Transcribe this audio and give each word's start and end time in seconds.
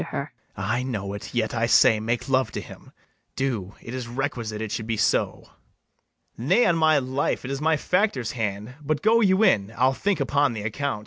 BARABAS. 0.03 0.29
I 0.57 0.81
know 0.81 1.13
it: 1.13 1.31
yet, 1.31 1.53
I 1.53 1.67
say, 1.67 1.99
make 1.99 2.27
love 2.27 2.51
to 2.53 2.59
him; 2.59 2.91
Do, 3.35 3.75
it 3.79 3.93
is 3.93 4.07
requisite 4.07 4.59
it 4.59 4.71
should 4.71 4.87
be 4.87 4.97
so. 4.97 5.41
[Aside 5.41 5.41
to 5.43 5.51
her.] 6.41 6.47
Nay, 6.49 6.65
on 6.65 6.75
my 6.75 6.97
life, 6.97 7.45
it 7.45 7.51
is 7.51 7.61
my 7.61 7.77
factor's 7.77 8.31
hand; 8.31 8.73
But 8.81 9.03
go 9.03 9.21
you 9.21 9.43
in, 9.43 9.71
I'll 9.77 9.93
think 9.93 10.19
upon 10.19 10.53
the 10.53 10.63
account. 10.63 10.99